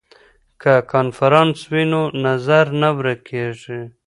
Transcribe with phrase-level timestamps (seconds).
[0.61, 3.79] که کنفرانس وي نو نظر نه ورک کیږي.